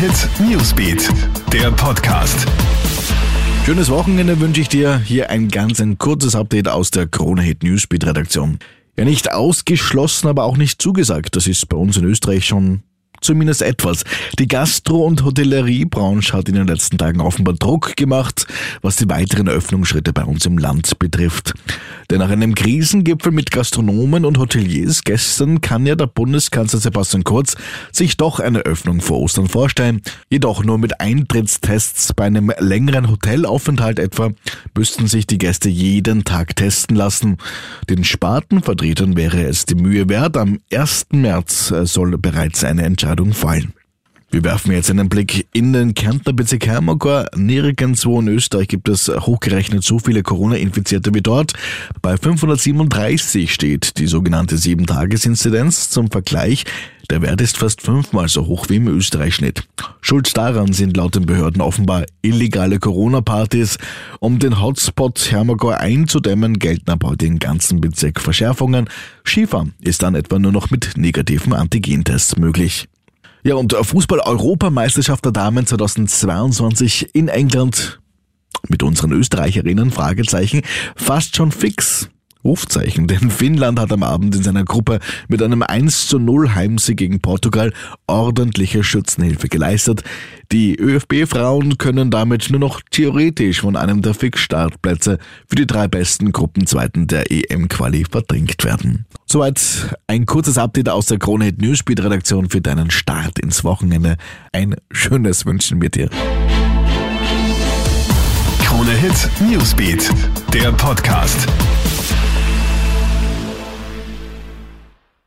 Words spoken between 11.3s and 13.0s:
Das ist bei uns in Österreich schon